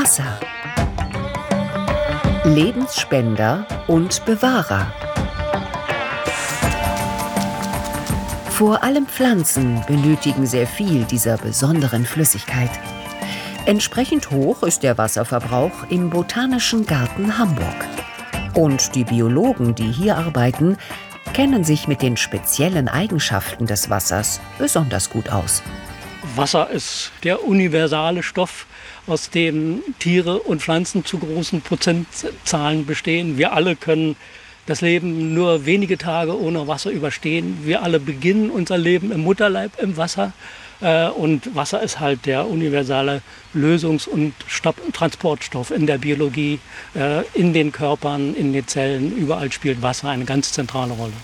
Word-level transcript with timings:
Wasser. 0.00 0.38
Lebensspender 2.44 3.66
und 3.88 4.24
Bewahrer. 4.24 4.92
Vor 8.50 8.84
allem 8.84 9.08
Pflanzen 9.08 9.82
benötigen 9.88 10.46
sehr 10.46 10.68
viel 10.68 11.02
dieser 11.02 11.36
besonderen 11.36 12.06
Flüssigkeit. 12.06 12.70
Entsprechend 13.66 14.30
hoch 14.30 14.62
ist 14.62 14.84
der 14.84 14.98
Wasserverbrauch 14.98 15.90
im 15.90 16.10
Botanischen 16.10 16.86
Garten 16.86 17.36
Hamburg. 17.36 17.84
Und 18.54 18.94
die 18.94 19.02
Biologen, 19.02 19.74
die 19.74 19.90
hier 19.90 20.16
arbeiten, 20.16 20.76
kennen 21.34 21.64
sich 21.64 21.88
mit 21.88 22.02
den 22.02 22.16
speziellen 22.16 22.86
Eigenschaften 22.86 23.66
des 23.66 23.90
Wassers 23.90 24.40
besonders 24.58 25.10
gut 25.10 25.28
aus. 25.28 25.60
Wasser 26.36 26.70
ist 26.70 27.10
der 27.24 27.44
universale 27.44 28.22
Stoff, 28.22 28.66
aus 29.08 29.30
dem 29.30 29.82
Tiere 29.98 30.38
und 30.40 30.62
Pflanzen 30.62 31.04
zu 31.04 31.18
großen 31.18 31.62
Prozentzahlen 31.62 32.86
bestehen. 32.86 33.38
Wir 33.38 33.52
alle 33.52 33.76
können 33.76 34.16
das 34.66 34.82
Leben 34.82 35.32
nur 35.32 35.64
wenige 35.64 35.96
Tage 35.96 36.38
ohne 36.38 36.68
Wasser 36.68 36.90
überstehen. 36.90 37.60
Wir 37.64 37.82
alle 37.82 37.98
beginnen 37.98 38.50
unser 38.50 38.76
Leben 38.76 39.10
im 39.10 39.22
Mutterleib 39.22 39.80
im 39.80 39.96
Wasser. 39.96 40.32
Äh, 40.80 41.08
und 41.08 41.54
Wasser 41.56 41.82
ist 41.82 42.00
halt 42.00 42.26
der 42.26 42.46
universale 42.46 43.22
Lösungs- 43.54 44.06
und 44.06 44.34
Transportstoff 44.92 45.70
in 45.70 45.86
der 45.86 45.98
Biologie, 45.98 46.60
äh, 46.94 47.22
in 47.34 47.52
den 47.52 47.72
Körpern, 47.72 48.34
in 48.34 48.52
den 48.52 48.66
Zellen. 48.66 49.16
Überall 49.16 49.50
spielt 49.50 49.80
Wasser 49.80 50.08
eine 50.08 50.26
ganz 50.26 50.52
zentrale 50.52 50.92
Rolle. 50.92 51.14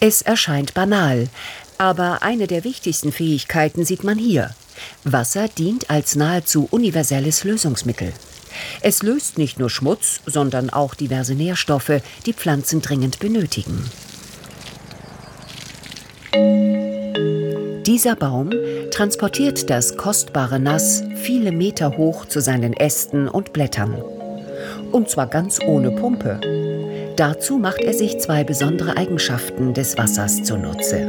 Es 0.00 0.20
erscheint 0.20 0.74
banal, 0.74 1.28
aber 1.78 2.22
eine 2.22 2.46
der 2.46 2.64
wichtigsten 2.64 3.12
Fähigkeiten 3.12 3.86
sieht 3.86 4.04
man 4.04 4.18
hier. 4.18 4.54
Wasser 5.12 5.46
dient 5.46 5.88
als 5.88 6.16
nahezu 6.16 6.66
universelles 6.70 7.44
Lösungsmittel. 7.44 8.12
Es 8.80 9.02
löst 9.04 9.38
nicht 9.38 9.58
nur 9.58 9.70
Schmutz, 9.70 10.20
sondern 10.26 10.68
auch 10.68 10.96
diverse 10.96 11.34
Nährstoffe, 11.34 12.02
die 12.26 12.32
Pflanzen 12.32 12.82
dringend 12.82 13.20
benötigen. 13.20 13.88
Dieser 17.86 18.16
Baum 18.16 18.50
transportiert 18.90 19.70
das 19.70 19.96
kostbare 19.96 20.58
Nass 20.58 21.04
viele 21.14 21.52
Meter 21.52 21.96
hoch 21.96 22.26
zu 22.26 22.40
seinen 22.40 22.72
Ästen 22.72 23.28
und 23.28 23.52
Blättern. 23.52 24.02
Und 24.90 25.08
zwar 25.08 25.28
ganz 25.28 25.60
ohne 25.64 25.92
Pumpe. 25.92 26.40
Dazu 27.16 27.58
macht 27.58 27.80
er 27.80 27.94
sich 27.94 28.18
zwei 28.18 28.42
besondere 28.42 28.96
Eigenschaften 28.96 29.72
des 29.72 29.96
Wassers 29.96 30.42
zunutze. 30.42 31.08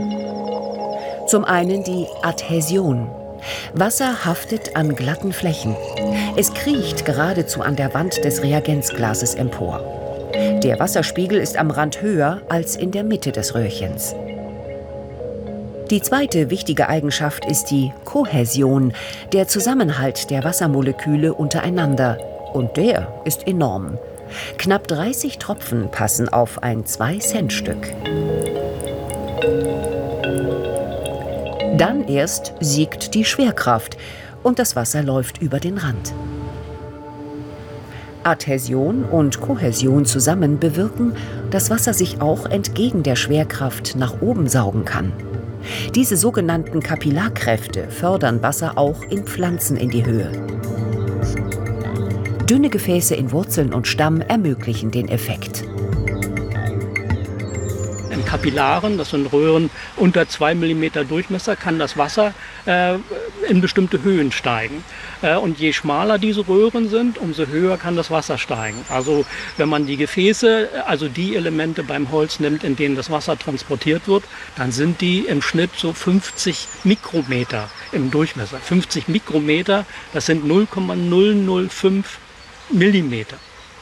Zum 1.28 1.44
einen 1.45 1.84
die 1.84 2.06
Adhäsion. 2.22 3.09
Wasser 3.74 4.26
haftet 4.26 4.76
an 4.76 4.96
glatten 4.96 5.34
Flächen. 5.34 5.76
Es 6.36 6.54
kriecht 6.54 7.06
geradezu 7.06 7.62
an 7.62 7.76
der 7.76 7.94
Wand 7.94 8.24
des 8.24 8.44
Reagenzglases 8.44 9.36
empor. 9.36 9.82
Der 10.64 10.80
Wasserspiegel 10.80 11.40
ist 11.40 11.58
am 11.58 11.72
Rand 11.72 12.02
höher 12.02 12.42
als 12.50 12.76
in 12.76 12.92
der 12.92 13.04
Mitte 13.04 13.32
des 13.32 13.56
Röhrchens. 13.56 14.16
Die 15.90 16.02
zweite 16.02 16.50
wichtige 16.50 16.90
Eigenschaft 16.90 17.46
ist 17.46 17.72
die 17.72 17.94
Kohäsion, 18.04 18.94
der 19.32 19.48
Zusammenhalt 19.48 20.30
der 20.30 20.44
Wassermoleküle 20.44 21.34
untereinander. 21.34 22.18
Und 22.54 22.76
der 22.76 23.08
ist 23.24 23.48
enorm. 23.48 23.98
Knapp 24.58 24.88
30 24.88 25.38
Tropfen 25.38 25.90
passen 25.90 26.28
auf 26.28 26.62
ein 26.62 26.84
2-Cent-Stück. 26.84 27.94
Dann 31.78 32.08
erst 32.08 32.53
siegt 32.59 33.14
die 33.14 33.23
Schwerkraft 33.23 33.97
und 34.42 34.58
das 34.58 34.75
Wasser 34.75 35.03
läuft 35.03 35.42
über 35.42 35.59
den 35.59 35.78
Rand. 35.78 36.14
Adhäsion 38.23 39.03
und 39.03 39.39
Kohäsion 39.39 40.06
zusammen 40.06 40.59
bewirken, 40.59 41.13
dass 41.52 41.69
Wasser 41.69 41.94
sich 41.94 42.19
auch 42.19 42.46
entgegen 42.47 43.03
der 43.03 43.16
Schwerkraft 43.16 43.96
nach 43.96 44.22
oben 44.22 44.47
saugen 44.47 44.85
kann. 44.85 45.13
Diese 45.94 46.18
sogenannten 46.18 46.81
Kapillarkräfte 46.81 47.90
fördern 47.90 48.41
Wasser 48.41 48.78
auch 48.78 49.03
in 49.03 49.23
Pflanzen 49.23 49.78
in 49.78 49.90
die 49.90 50.06
Höhe. 50.06 50.31
Dünne 52.50 52.69
Gefäße 52.69 53.13
in 53.13 53.31
Wurzeln 53.31 53.73
und 53.73 53.88
Stamm 53.88 54.22
ermöglichen 54.22 54.90
den 54.90 55.09
Effekt. 55.09 55.63
Kapillaren, 58.28 58.98
das 58.98 59.12
sind 59.12 59.32
Röhren 59.32 59.70
unter 59.96 60.28
2 60.28 60.54
mm 60.54 61.08
Durchmesser, 61.08 61.56
kann 61.56 61.80
das 61.80 61.96
Wasser 61.98 62.34
äh, 62.66 62.96
in 63.48 63.62
bestimmte 63.62 64.04
Höhen 64.04 64.34
steigen. 64.34 64.84
Äh, 65.22 65.38
und 65.38 65.60
je 65.60 65.72
schmaler 65.72 66.18
diese 66.18 66.46
Röhren 66.46 66.90
sind, 66.90 67.18
umso 67.18 67.48
höher 67.48 67.78
kann 67.78 67.96
das 67.96 68.12
Wasser 68.12 68.38
steigen. 68.38 68.84
Also 68.90 69.26
wenn 69.56 69.70
man 69.70 69.86
die 69.88 69.96
Gefäße, 69.96 70.70
also 70.86 71.08
die 71.08 71.38
Elemente 71.38 71.84
beim 71.84 72.12
Holz 72.12 72.42
nimmt, 72.42 72.66
in 72.66 72.76
denen 72.76 72.98
das 72.98 73.10
Wasser 73.10 73.40
transportiert 73.40 74.10
wird, 74.10 74.26
dann 74.58 74.74
sind 74.74 75.00
die 75.00 75.20
im 75.20 75.42
Schnitt 75.42 75.72
so 75.78 75.94
50 75.94 76.68
Mikrometer 76.84 77.70
im 77.94 78.12
Durchmesser. 78.12 78.58
50 78.58 79.08
Mikrometer, 79.08 79.86
das 80.14 80.26
sind 80.26 80.46
0,005 80.46 82.20
Millimeter. 82.72 83.38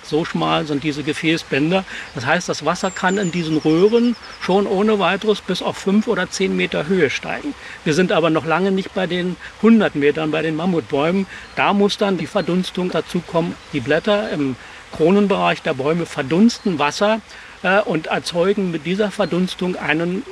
So 0.07 0.25
schmal 0.25 0.65
sind 0.65 0.83
diese 0.83 1.03
Gefäßbänder. 1.03 1.83
Das 2.13 2.25
heißt, 2.25 2.47
das 2.47 2.65
Wasser 2.65 2.91
kann 2.91 3.17
in 3.17 3.31
diesen 3.31 3.57
Röhren 3.57 4.15
schon 4.41 4.67
ohne 4.67 4.99
weiteres 4.99 5.41
bis 5.41 5.61
auf 5.61 5.77
fünf 5.77 6.07
oder 6.07 6.29
zehn 6.29 6.55
Meter 6.55 6.87
Höhe 6.87 7.09
steigen. 7.09 7.53
Wir 7.83 7.93
sind 7.93 8.11
aber 8.11 8.29
noch 8.29 8.45
lange 8.45 8.71
nicht 8.71 8.93
bei 8.93 9.07
den 9.07 9.35
100 9.57 9.95
Metern, 9.95 10.31
bei 10.31 10.41
den 10.41 10.55
Mammutbäumen. 10.55 11.25
Da 11.55 11.73
muss 11.73 11.97
dann 11.97 12.17
die 12.17 12.27
Verdunstung 12.27 12.91
dazu 12.91 13.21
kommen. 13.25 13.55
Die 13.73 13.79
Blätter 13.79 14.29
im 14.29 14.55
Kronenbereich 14.91 15.61
der 15.61 15.73
Bäume 15.73 16.05
verdunsten 16.05 16.79
Wasser 16.79 17.19
äh, 17.63 17.81
und 17.81 18.07
erzeugen 18.07 18.71
mit 18.71 18.85
dieser 18.85 19.11
Verdunstung 19.11 19.75
einen 19.75 20.23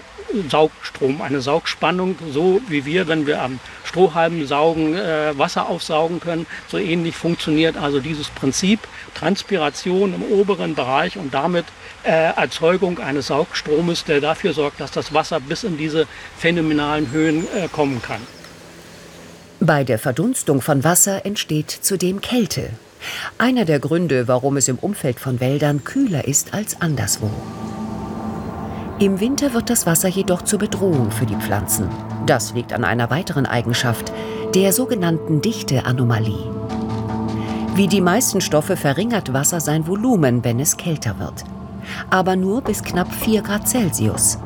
Saugstrom, 0.49 1.21
eine 1.21 1.41
Saugspannung, 1.41 2.15
so 2.31 2.61
wie 2.67 2.85
wir, 2.85 3.07
wenn 3.07 3.27
wir 3.27 3.41
am 3.41 3.59
Strohhalm 3.85 4.45
saugen, 4.45 4.95
äh, 4.95 5.37
Wasser 5.37 5.69
aufsaugen 5.69 6.19
können. 6.19 6.45
So 6.67 6.77
ähnlich 6.77 7.15
funktioniert 7.15 7.77
also 7.77 7.99
dieses 7.99 8.29
Prinzip 8.29 8.79
Transpiration 9.13 10.13
im 10.13 10.23
oberen 10.23 10.75
Bereich 10.75 11.17
und 11.17 11.33
damit 11.33 11.65
äh, 12.03 12.09
Erzeugung 12.09 12.99
eines 12.99 13.27
Saugstromes, 13.27 14.03
der 14.05 14.21
dafür 14.21 14.53
sorgt, 14.53 14.79
dass 14.79 14.91
das 14.91 15.13
Wasser 15.13 15.39
bis 15.39 15.63
in 15.63 15.77
diese 15.77 16.07
phänomenalen 16.37 17.11
Höhen 17.11 17.45
äh, 17.55 17.67
kommen 17.71 18.01
kann. 18.01 18.21
Bei 19.59 19.83
der 19.83 19.99
Verdunstung 19.99 20.61
von 20.61 20.83
Wasser 20.83 21.25
entsteht 21.25 21.71
zudem 21.71 22.19
Kälte. 22.19 22.71
Einer 23.37 23.65
der 23.65 23.79
Gründe, 23.79 24.27
warum 24.27 24.57
es 24.57 24.67
im 24.67 24.77
Umfeld 24.77 25.19
von 25.19 25.39
Wäldern 25.39 25.83
kühler 25.83 26.25
ist 26.27 26.53
als 26.53 26.81
anderswo. 26.81 27.29
Im 28.99 29.19
Winter 29.19 29.53
wird 29.53 29.71
das 29.71 29.87
Wasser 29.87 30.07
jedoch 30.07 30.43
zur 30.43 30.59
Bedrohung 30.59 31.09
für 31.09 31.25
die 31.25 31.35
Pflanzen. 31.35 31.89
Das 32.27 32.53
liegt 32.53 32.73
an 32.73 32.83
einer 32.83 33.09
weiteren 33.09 33.47
Eigenschaft, 33.47 34.13
der 34.53 34.71
sogenannten 34.71 35.41
Dichteanomalie. 35.41 36.51
Wie 37.73 37.87
die 37.87 38.01
meisten 38.01 38.39
Stoffe 38.39 38.77
verringert 38.77 39.33
Wasser 39.33 39.59
sein 39.59 39.87
Volumen, 39.87 40.43
wenn 40.43 40.59
es 40.59 40.77
kälter 40.77 41.17
wird. 41.17 41.43
Aber 42.11 42.35
nur 42.35 42.61
bis 42.61 42.83
knapp 42.83 43.11
4 43.11 43.41
Grad 43.41 43.67
Celsius. 43.67 44.37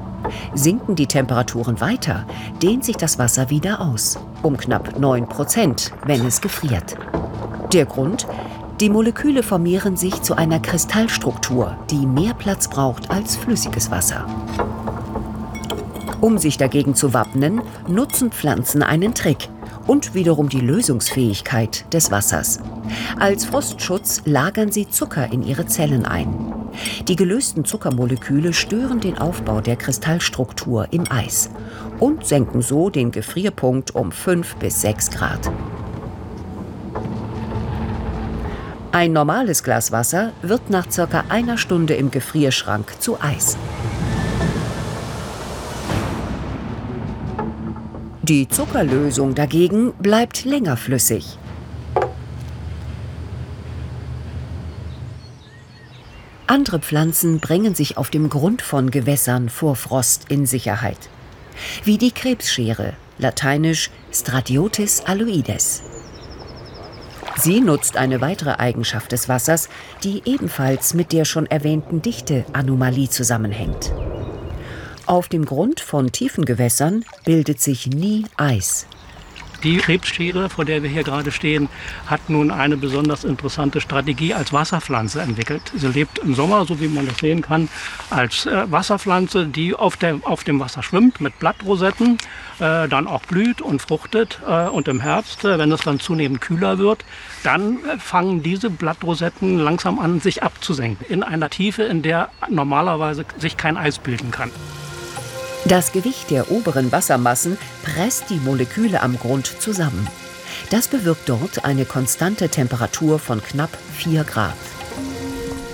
Sinken 0.53 0.96
die 0.96 1.07
Temperaturen 1.07 1.81
weiter, 1.81 2.25
dehnt 2.62 2.86
sich 2.86 2.96
das 2.96 3.19
Wasser 3.19 3.50
wieder 3.50 3.81
aus, 3.81 4.18
um 4.44 4.56
knapp 4.56 4.97
9 4.97 5.28
Prozent, 5.28 5.91
wenn 6.06 6.25
es 6.25 6.40
gefriert. 6.40 6.96
Der 7.74 7.86
Grund? 7.86 8.25
Die 8.80 8.92
Moleküle 8.92 9.42
formieren 9.42 9.98
sich 9.98 10.22
zu 10.22 10.36
einer 10.36 10.60
Kristallstruktur, 10.60 11.76
die 11.90 12.06
mehr 12.06 12.36
Platz 12.36 12.68
braucht 12.68 13.10
als 13.10 13.36
flüssiges 13.36 13.90
Wasser. 13.90 14.28
Um 16.22 16.38
sich 16.38 16.58
dagegen 16.58 16.94
zu 16.94 17.12
wappnen, 17.12 17.62
nutzen 17.88 18.32
Pflanzen 18.32 18.84
einen 18.84 19.16
Trick 19.16 19.50
und 19.88 20.13
wiederum 20.13 20.50
die 20.50 20.60
Lösungsfähigkeit 20.60 21.92
des 21.92 22.12
Wassers. 22.12 22.60
Als 23.19 23.46
Frostschutz 23.46 24.22
lagern 24.25 24.72
sie 24.72 24.88
Zucker 24.88 25.31
in 25.31 25.42
ihre 25.42 25.66
Zellen 25.66 26.06
ein. 26.06 26.54
Die 27.07 27.16
gelösten 27.16 27.66
Zuckermoleküle 27.66 28.54
stören 28.54 29.00
den 29.00 29.18
Aufbau 29.18 29.60
der 29.60 29.78
Kristallstruktur 29.78 30.88
im 30.92 31.06
Eis 31.10 31.50
und 32.00 32.28
senken 32.28 32.62
so 32.62 32.92
den 32.92 33.10
Gefrierpunkt 33.10 33.96
um 33.96 34.12
5 34.12 34.57
bis 34.57 34.81
6 34.81 35.10
Grad. 35.10 35.50
Ein 38.98 39.14
normales 39.14 39.62
Glas 39.62 39.92
Wasser 39.92 40.34
wird 40.42 40.72
nach 40.72 40.90
circa 40.90 41.26
einer 41.30 41.60
Stunde 41.60 41.94
im 41.94 42.10
Gefrierschrank 42.10 43.00
zu 43.00 43.22
Eis. 43.22 43.56
Die 48.24 48.48
Zuckerlösung 48.48 49.36
dagegen 49.36 49.94
bleibt 50.00 50.46
länger 50.46 50.78
flüssig. 50.78 51.38
Andere 56.48 56.80
Pflanzen 56.80 57.40
bringen 57.40 57.76
sich 57.76 57.98
auf 57.98 58.10
dem 58.10 58.30
Grund 58.30 58.64
von 58.64 58.90
Gewässern 58.90 59.50
vor 59.50 59.76
Frost 59.76 60.26
in 60.30 60.48
Sicherheit. 60.48 61.12
Wie 61.84 62.00
die 62.00 62.12
Krebsschere, 62.12 62.94
lateinisch 63.20 63.92
Stradiotis 64.12 65.04
aloides. 65.06 65.84
Sie 67.39 67.62
nutzt 67.62 67.98
eine 67.98 68.19
weitere 68.19 68.51
Eigenschaft 68.51 69.12
des 69.12 69.30
Wassers, 69.30 69.69
die 70.04 70.24
ebenfalls 70.25 70.94
mit 70.94 71.12
der 71.12 71.24
schon 71.24 71.45
erwähnten 71.45 72.01
Dichteanomalie 72.01 73.10
zusammenhängt. 73.10 73.94
Auf 75.06 75.28
dem 75.28 75.45
Grund 75.45 75.80
von 75.80 76.12
tiefen 76.12 76.45
Gewässern 76.45 77.06
bildet 77.24 77.62
sich 77.62 77.88
nie 77.88 78.25
Eis. 78.36 78.88
Die 79.63 79.77
Krebsschere, 79.77 80.50
vor 80.50 80.65
der 80.65 80.83
wir 80.83 80.89
hier 80.89 81.04
gerade 81.04 81.31
stehen, 81.31 81.68
hat 82.06 82.30
nun 82.30 82.51
eine 82.51 82.77
besonders 82.77 83.24
interessante 83.24 83.81
Strategie 83.81 84.33
als 84.33 84.54
Wasserpflanze 84.54 85.21
entwickelt. 85.21 85.71
Sie 85.75 85.88
lebt 85.88 86.19
im 86.19 86.36
Sommer, 86.36 86.65
so 86.65 86.80
wie 86.80 86.88
man 86.88 87.07
das 87.07 87.18
sehen 87.18 87.42
kann, 87.42 87.69
als 88.09 88.45
äh, 88.45 88.71
Wasserpflanze, 88.71 89.48
die 89.48 89.74
auf, 89.74 89.98
der, 89.98 90.19
auf 90.24 90.44
dem 90.44 90.59
Wasser 90.59 90.83
schwimmt 90.83 91.21
mit 91.21 91.39
Blattrosetten, 91.39 92.18
äh, 92.59 92.88
dann 92.88 93.07
auch 93.07 93.21
blüht 93.24 93.62
und 93.62 93.81
fruchtet. 93.81 94.39
Äh, 94.48 94.68
und 94.68 94.88
im 94.88 95.00
Herbst, 95.00 95.44
äh, 95.44 95.57
wenn 95.57 95.71
es 95.71 95.81
dann 95.81 96.00
zunehmend 96.00 96.42
kühler 96.42 96.77
wird, 96.77 97.03
dann 97.44 97.77
äh, 97.86 97.98
fangen 97.98 98.44
diese 98.44 98.69
Blattrosetten 98.69 99.57
langsam 99.57 100.00
an, 100.00 100.19
sich 100.19 100.44
abzusenken 100.44 101.06
in 101.10 101.24
einer 101.24 101.50
Tiefe, 101.50 101.83
in 101.83 102.01
der 102.03 102.30
normalerweise 102.50 103.25
sich 103.38 103.57
kein 103.57 103.77
Eis 103.77 103.98
bilden 104.00 104.31
kann. 104.31 104.51
Das 105.68 105.92
Gewicht 105.92 106.31
der 106.31 106.50
oberen 106.50 106.94
Wassermassen 106.94 107.58
presst 107.84 108.30
die 108.30 108.40
Moleküle 108.40 109.02
am 109.02 109.19
Grund 109.19 109.48
zusammen. 109.60 110.08
Das 110.69 110.88
bewirkt 110.88 111.28
dort 111.28 111.66
eine 111.66 111.84
konstante 111.84 112.48
Temperatur 112.48 113.19
von 113.19 113.44
knapp 113.44 113.72
4 113.98 114.24
Grad. 114.24 114.54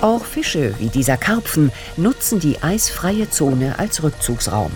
Auch 0.01 0.25
Fische 0.25 0.73
wie 0.79 0.87
dieser 0.87 1.17
Karpfen 1.17 1.71
nutzen 1.95 2.39
die 2.39 2.63
eisfreie 2.63 3.29
Zone 3.29 3.77
als 3.77 4.01
Rückzugsraum. 4.01 4.71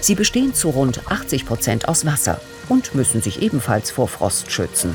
Sie 0.00 0.14
bestehen 0.14 0.54
zu 0.54 0.70
rund 0.70 1.00
80 1.10 1.44
Prozent 1.44 1.88
aus 1.88 2.06
Wasser 2.06 2.40
und 2.68 2.94
müssen 2.94 3.22
sich 3.22 3.42
ebenfalls 3.42 3.90
vor 3.90 4.06
Frost 4.06 4.52
schützen. 4.52 4.94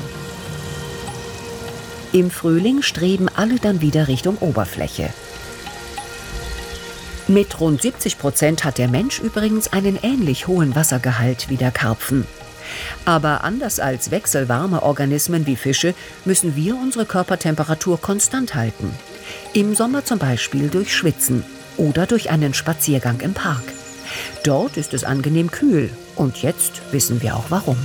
Im 2.12 2.30
Frühling 2.30 2.80
streben 2.80 3.28
alle 3.28 3.56
dann 3.56 3.82
wieder 3.82 4.08
Richtung 4.08 4.38
Oberfläche. 4.38 5.10
Mit 7.32 7.60
rund 7.60 7.80
70 7.80 8.18
Prozent 8.18 8.62
hat 8.62 8.76
der 8.76 8.88
Mensch 8.88 9.18
übrigens 9.18 9.72
einen 9.72 9.98
ähnlich 10.02 10.48
hohen 10.48 10.76
Wassergehalt 10.76 11.48
wie 11.48 11.56
der 11.56 11.70
Karpfen. 11.70 12.26
Aber 13.06 13.42
anders 13.42 13.80
als 13.80 14.10
wechselwarme 14.10 14.82
Organismen 14.82 15.46
wie 15.46 15.56
Fische 15.56 15.94
müssen 16.26 16.56
wir 16.56 16.76
unsere 16.76 17.06
Körpertemperatur 17.06 17.98
konstant 17.98 18.54
halten. 18.54 18.94
Im 19.54 19.74
Sommer 19.74 20.04
zum 20.04 20.18
Beispiel 20.18 20.68
durch 20.68 20.94
Schwitzen 20.94 21.42
oder 21.78 22.04
durch 22.04 22.28
einen 22.28 22.52
Spaziergang 22.52 23.20
im 23.20 23.32
Park. 23.32 23.64
Dort 24.44 24.76
ist 24.76 24.92
es 24.92 25.02
angenehm 25.02 25.50
kühl 25.50 25.88
und 26.16 26.42
jetzt 26.42 26.82
wissen 26.90 27.22
wir 27.22 27.34
auch 27.34 27.46
warum. 27.48 27.78